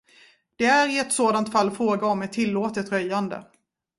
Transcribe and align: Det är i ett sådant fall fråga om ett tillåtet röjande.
Det 0.55 0.65
är 0.65 0.89
i 0.95 0.99
ett 0.99 1.13
sådant 1.13 1.51
fall 1.51 1.71
fråga 1.71 2.07
om 2.07 2.21
ett 2.21 2.33
tillåtet 2.33 2.91
röjande. 2.91 3.47